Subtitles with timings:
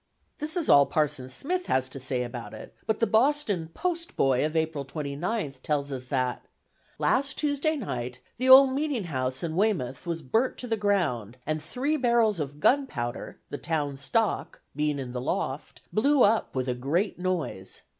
[0.39, 4.43] This is all Parson Smith has to say about it, but the Boston Post Boy
[4.43, 6.43] of April 29th tells us that:
[6.97, 11.61] "Last Tuesday Night the old Meeting house in Weymouth was burnt to the Ground: and
[11.61, 16.73] three Barrels of Gunpowder, the Town Stock, being in the Loft, blew up with a
[16.73, 17.83] great noise.